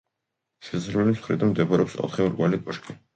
[0.69, 2.97] შესასვლელის მხრიდან მდებარეობს ოთხი მრგვალი კოშკი.